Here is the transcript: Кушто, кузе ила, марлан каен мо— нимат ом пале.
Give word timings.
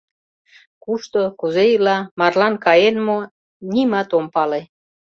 Кушто, 0.83 1.21
кузе 1.39 1.63
ила, 1.75 1.97
марлан 2.19 2.53
каен 2.65 2.95
мо— 3.07 3.17
нимат 3.71 4.09
ом 4.17 4.25
пале. 4.33 4.61